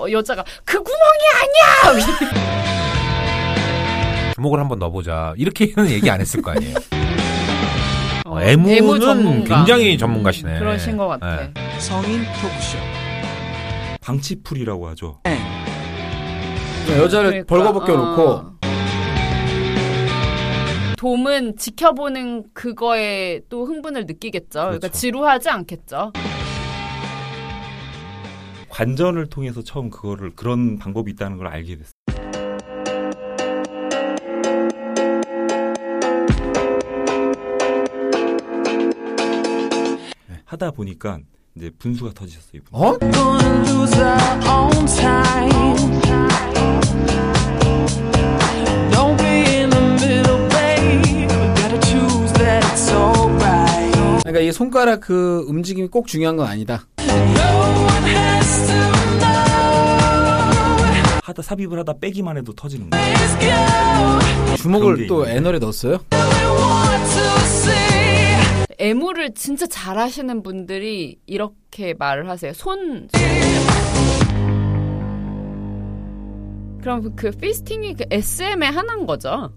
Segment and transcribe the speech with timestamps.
[0.00, 2.04] 어, 여자가 그 구멍이 아니야.
[4.34, 5.34] 주먹을 한번 넣어보자.
[5.36, 6.76] 이렇게는 얘기 안 했을 거 아니에요.
[8.24, 9.56] 어, 어, 애무는 애무 전문가.
[9.56, 10.58] 굉장히 전문가시네.
[10.58, 11.36] 그러신 것 같아.
[11.36, 11.52] 네.
[11.78, 12.78] 성인 토크쇼.
[14.00, 15.20] 방치풀이라고 하죠.
[16.98, 18.50] 여자를 그러니까, 벌거벗겨 놓고 어.
[20.96, 24.48] 돔은 지켜보는 그거에 또 흥분을 느끼겠죠.
[24.60, 24.98] 그러니까 그렇죠.
[24.98, 26.12] 지루하지 않겠죠.
[28.80, 31.92] 관전을 통해서 처음 그거를 그런 방법이 있다는 걸 알게 됐어요.
[40.28, 41.18] 네, 하다 보니까
[41.54, 42.62] 이제 분수가 터지셨어요.
[42.62, 42.68] 이분.
[42.72, 42.96] 어?
[54.30, 56.86] 그러니까 이 손가락 그 움직임이 꼭 중요한 건 아니다.
[61.24, 64.56] 하다 삽입을 하다 빼기만 해도 터지는 거예요.
[64.56, 65.26] 주먹을 게 또.
[65.26, 65.98] 애널에 넣었어요?
[68.78, 72.52] 애무를 진짜 잘하시는 분들이 이렇게 말을 하세요.
[72.52, 73.08] 손.
[76.80, 79.52] 그럼 그 피스팅이 그 SM의 하나인 거죠.